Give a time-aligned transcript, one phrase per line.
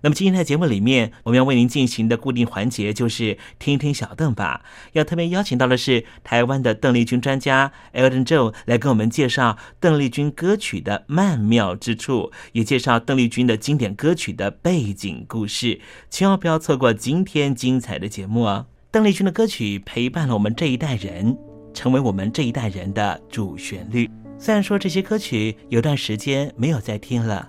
[0.00, 4.62] 那么今天在节目里面，我们要为您进行的固定环节就是听听小邓吧。
[4.92, 15.80] 要特别邀请到的是台湾的邓丽君专家 Elton Joe 来跟我们介绍邓丽君歌曲的曼妙之处，也介绍邓丽君的经典歌曲的背景故事。
[16.08, 18.66] 千万不要错过今天精彩的节目哦！
[18.92, 21.36] 邓丽君的歌曲陪伴了我们这一代人，
[21.74, 24.08] 成为我们这一代人的主旋律。
[24.38, 27.48] 虽然说这些歌曲有段时间没有再听了。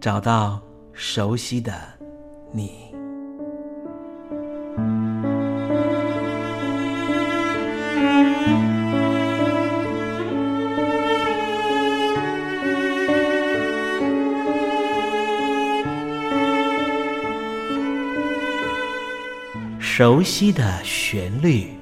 [0.00, 0.58] 找到
[0.94, 1.74] 熟悉的
[2.52, 2.90] 你，
[19.78, 21.79] 熟悉的旋律。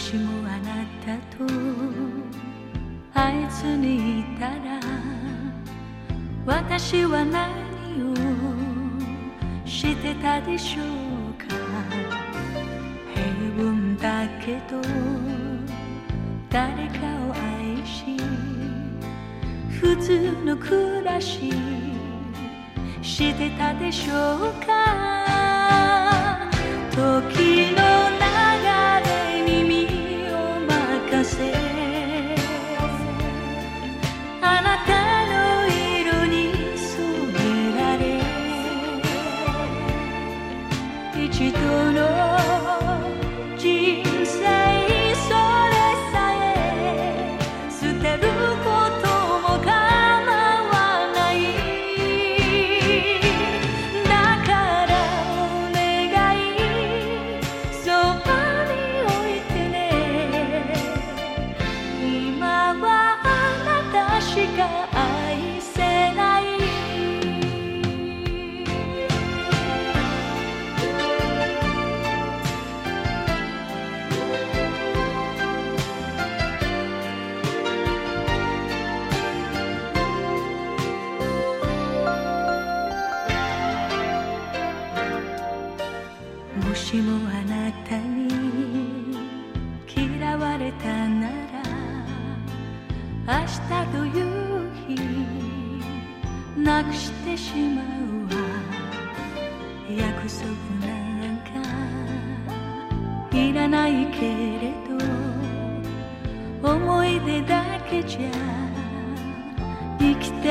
[0.00, 1.44] 私もあなたと
[3.14, 4.54] あいつにいたら
[6.46, 7.50] 私は何
[8.04, 8.14] を
[9.66, 11.48] してたでしょうか。
[13.12, 13.26] 平
[13.60, 13.66] 凡
[14.00, 14.80] だけど
[16.48, 18.16] 誰かを愛し
[19.80, 21.52] 普通の暮らし
[23.02, 24.68] してたでしょうか。
[26.92, 27.77] 時の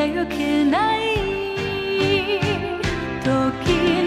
[0.08, 1.00] ゆけない
[3.24, 4.07] 時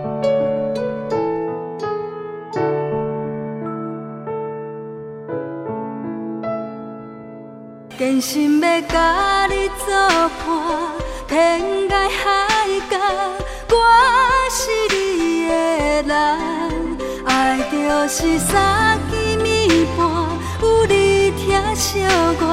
[8.01, 9.93] 真心要甲你作
[10.43, 10.49] 伴，
[11.27, 12.97] 天涯海角，
[13.69, 13.75] 我
[14.49, 15.51] 是你的
[16.07, 16.11] 人。
[17.27, 19.13] 爱就是三更
[19.45, 19.99] 暝半，
[20.63, 22.01] 有你疼惜
[22.39, 22.43] 我，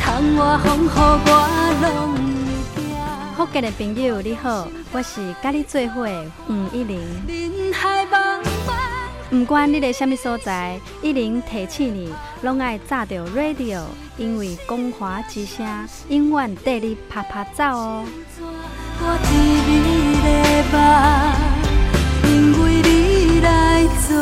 [0.00, 1.28] 窗外风雨我
[1.82, 2.14] 拢
[2.76, 2.86] 会惊。
[3.36, 7.67] 福建的朋友你好，我是甲你做伙的黄一玲。
[9.30, 13.82] 不管你在什么所在，一零提醒你，拢爱炸着 radio，
[14.16, 15.66] 因为光华之声
[16.08, 18.04] 永远带你啪啪走哦。
[22.24, 24.16] 因为你来作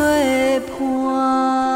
[0.76, 1.75] 伴。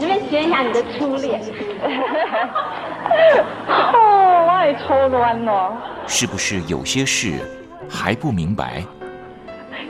[0.00, 1.42] 随便学一下你的初恋。
[3.68, 5.76] 哦，我也超乱哦。
[6.06, 7.38] 是不是有些事
[7.86, 8.82] 还不明白？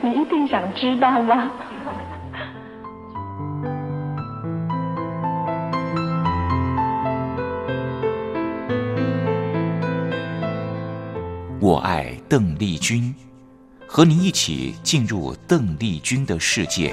[0.02, 1.48] 你一定想知道吗？
[11.60, 13.14] 我爱邓丽君，
[13.86, 16.92] 和你一起进入邓丽君的世界。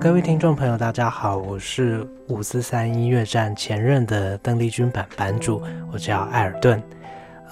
[0.00, 6.82] 各位听众朋友，大家好，我是五四三音乐站前任的邓丽君版版主，我叫艾尔顿。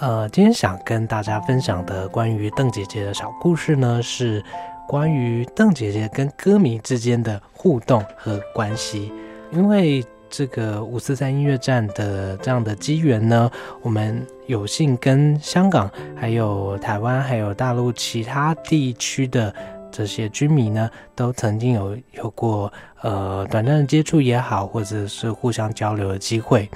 [0.00, 4.42] 呃，今天想跟大家分享的关于邓姐姐的小故事呢，是
[4.88, 9.12] 关于邓姐姐跟歌迷之间的互动和关系。
[9.52, 13.50] 因为这个五四三音乐站的这样的机缘呢，
[13.82, 19.54] 我们有幸跟香港、还有台湾、还有大陆其他地区的。
[19.98, 26.70] 这些居民呢，都曾经有有过呃短暂的接触也好，或者是互相交流的机会。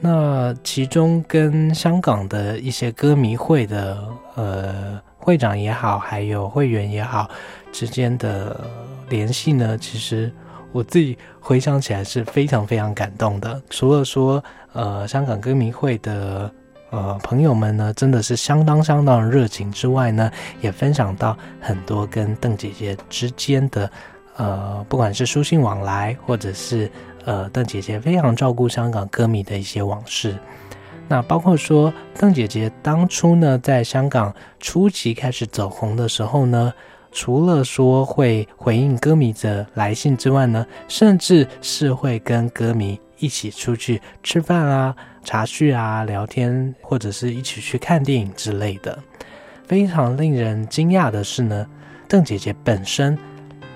[0.00, 4.02] 那其中跟香港的一些歌迷会的
[4.34, 7.28] 呃会长也好，还有会员也好
[7.70, 8.58] 之间的
[9.10, 10.32] 联系呢，其实
[10.72, 13.60] 我自己回想起来是非常非常感动的。
[13.68, 14.42] 除了说
[14.72, 16.50] 呃香港歌迷会的。
[16.94, 23.90] 呃，朋友们呢，真的是相当相当热情之外呢，也分享到很多跟邓姐姐之间的，
[24.36, 26.88] 呃，不管是书信往来，或者是
[27.24, 30.38] 呃，邓姐姐非常照顾香港歌迷的一些往事。
[31.08, 36.72] 那包括说，邓姐姐当初呢，在香港初期开始走红的时候呢，
[37.10, 48.98] 除了说会回应歌迷的来信之外呢，甚至是会跟歌迷一起出去吃饭啊、茶叙啊、聊天，或者是一起去看电影之类的。
[49.66, 51.66] 非常令人惊讶的是呢，
[52.06, 53.18] 邓姐姐本身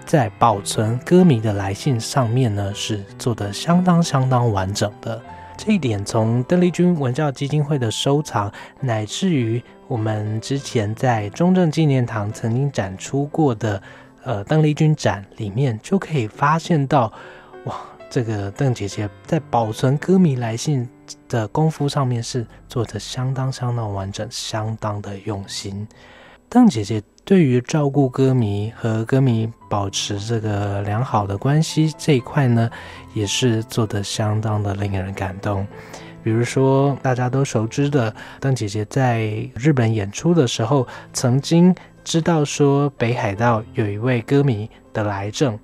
[0.04, 5.20] 在保存歌迷的来信上面呢，是做的相当相当完整的。
[5.56, 13.82] 这一点从邓丽君文教基金会的收藏，乃至于我们之前在中正纪念堂曾经展出过的
[14.22, 17.12] 呃邓丽君展里面，就可以发现到，
[18.10, 20.88] 这个邓姐姐在保存歌迷来信
[21.28, 25.86] 的功夫上面是做的相当相当完整，相当的用心。
[26.48, 32.70] 邓姐姐对于照顾歌迷和歌迷保持这个良好的关系这一块呢，
[33.12, 35.66] 也是做的相当的令人感动。
[36.22, 39.20] 比如说大家都熟知的邓姐姐在
[39.54, 45.58] 日本演出的时候，曾经知道说北海道有一位歌迷得癌症。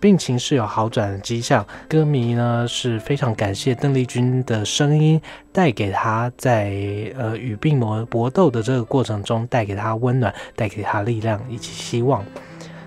[0.00, 5.20] 病情是有好转的迹象，歌迷呢是非常感谢邓丽君的声音
[5.52, 6.70] 带给他在
[7.16, 12.24] 呃与病魔搏斗的这个过程中带给他温暖，带给他力量以及希望。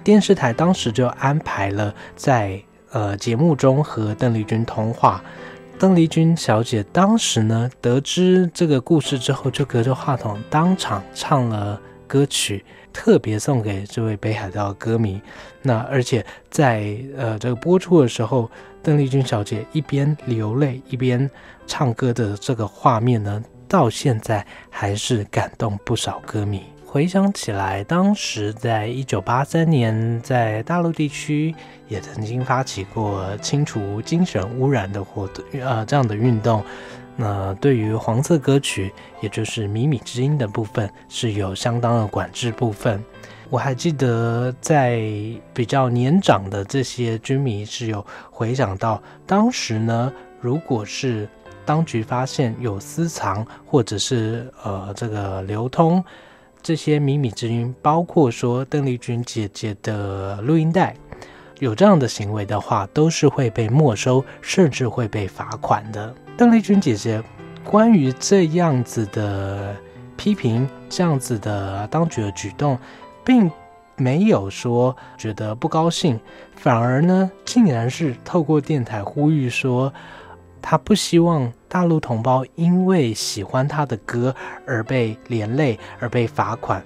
[0.03, 5.21] 电视台当时就安排了在呃节目中和邓丽君通话。
[5.77, 11.79] 邓丽君小姐当时呢得知这个故事之后，就隔着话筒当场唱了
[12.09, 12.65] 歌曲。
[12.91, 15.21] 特别送给这位北海道歌迷，
[15.61, 18.49] 那而且在呃这个播出的时候，
[18.81, 21.29] 邓丽君小姐一边流泪一边
[21.67, 26.63] 唱歌的这个画面呢，到现在还是感动不少歌迷。
[26.83, 31.53] 回想起来，当时在一九八三年，在大陆地区
[31.87, 36.65] 也曾经发起过清除精神污染的活动，呃这样的运动。
[37.21, 43.03] 那对于黄色歌曲，也就是靡靡之音的部分，是有相当的管制部分。
[43.49, 45.01] 我还记得在
[45.53, 51.27] 比较年长的这些军迷是有回想到，当时呢，如果是
[51.65, 56.01] 当局发现有私藏或者是呃这个流通
[56.63, 60.95] 这些靡靡之音，包括说邓丽君姐姐的录音带，
[61.59, 66.13] 有这样的行为的话，都是会被没收，甚至会被罚款的。
[66.37, 67.21] 邓丽君姐姐
[67.63, 69.75] 关于这样子的
[70.15, 72.79] 批评，这样子的当局的举动，
[73.25, 73.51] 并
[73.97, 76.17] 没有说觉得不高兴，
[76.55, 79.93] 反而呢，竟然是透过电台呼吁说，
[80.61, 84.33] 她不希望大陆同胞因为喜欢她的歌
[84.65, 86.81] 而被连累，而被罚款。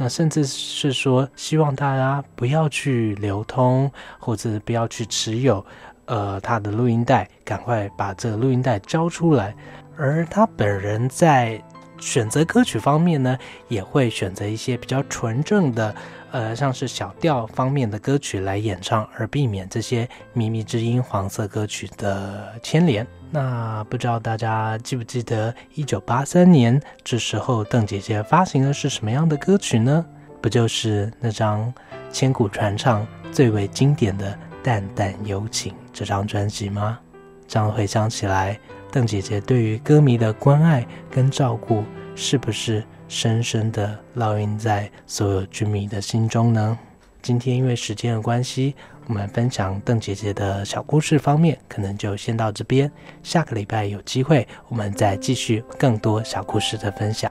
[0.00, 5.64] 那甚至是说，希望大家不要去流通，或者不要去持有。
[6.06, 9.54] 呃，他的录音带，赶快把这个录音带交出来。
[9.96, 11.60] 而他本人在
[11.98, 15.94] 选择歌曲方面呢，也会选择一些比较纯正的，
[16.30, 23.06] 呃，像是小调方面的歌曲来演唱，而避免这些靡靡之音、黄色歌曲的牵连。
[23.30, 30.04] 那不知道大家记不记得，一九八三年这时候，邓姐姐发行的是什么样的歌曲呢？
[30.40, 31.72] 不就是那张
[32.10, 34.38] 千古传唱、最为经典的？
[34.60, 36.98] 淡淡有情这张专辑吗？
[37.46, 38.58] 这样回想起来，
[38.90, 46.78] 邓姐姐对于歌迷的关爱跟照顾，是不是深深的烙印在所有军迷的心中呢？
[47.20, 48.74] 今天因为时间的关系，
[49.06, 52.90] 我们分享邓姐姐的小故事方面，可能就先到这边。
[53.22, 57.30] 下个礼拜有机会，我们再继续更多小故事的分享。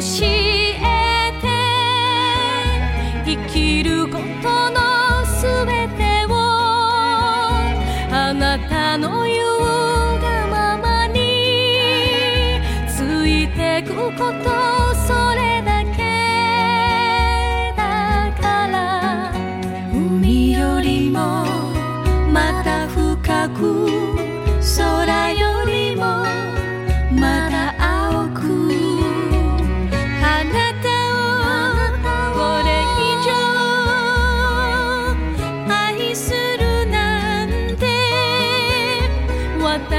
[0.00, 0.45] 心。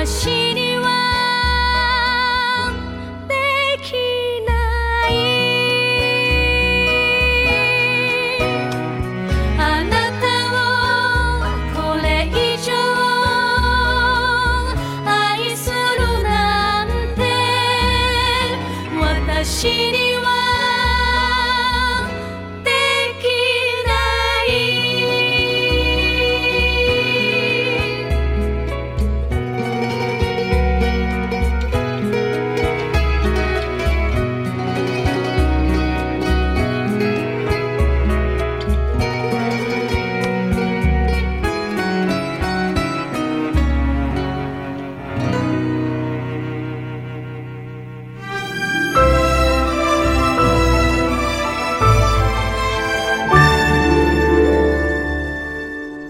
[0.06, 0.57] 私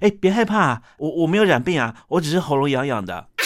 [0.00, 3.28] 哎，别害怕，我我没有染病啊，我只是喉咙痒痒的。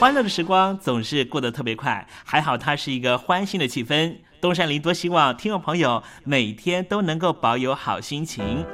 [0.00, 4.16] 欢乐的时光总是过得特别快，还好它是一个欢欣的气氛。
[4.40, 8.64] 东山林多希望听众朋友每天都能够保有好心情，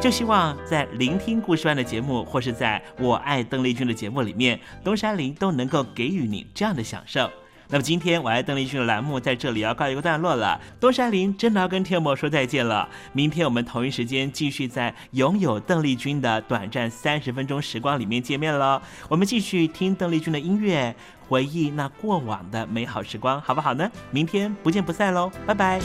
[0.00, 7.30] 就希望在聆听故事班的节目，或是在我爱邓丽君的节目里面，东山林都能够给予你这样的享受。
[7.68, 12.86] 那么今天我爱邓丽君的栏目在这里要告一个段落了，东山林真的要跟天魔说再见了。
[13.12, 18.82] 明天我们同一时间继续在拥有邓丽君的短暂三十分钟时光里面见面了。
[19.08, 20.94] 我们继续听邓丽君的音乐，
[21.28, 23.90] 回忆那过往的美好时光，好不好呢？
[24.10, 25.80] 明天不见不散喽，拜拜。